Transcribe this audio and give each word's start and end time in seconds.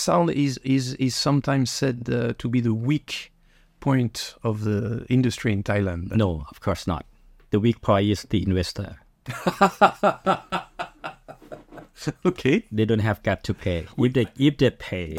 sound 0.00 0.30
is 0.30 0.58
is 0.58 0.94
is 0.94 1.14
sometimes 1.14 1.70
said 1.70 2.08
uh, 2.10 2.32
to 2.38 2.48
be 2.48 2.60
the 2.60 2.74
weak 2.74 3.32
point 3.80 4.34
of 4.42 4.64
the 4.64 5.06
industry 5.08 5.52
in 5.52 5.62
Thailand. 5.62 6.12
No, 6.12 6.44
of 6.50 6.60
course 6.60 6.86
not. 6.86 7.06
The 7.50 7.60
weak 7.60 7.80
point 7.80 8.08
is 8.08 8.22
the 8.30 8.42
investor. 8.42 8.96
okay. 12.24 12.64
They 12.72 12.84
don't 12.84 13.00
have 13.00 13.22
got 13.22 13.44
to 13.44 13.54
pay. 13.54 13.86
If 13.98 14.12
they 14.12 14.26
if 14.38 14.58
they 14.58 14.70
pay, 14.70 15.18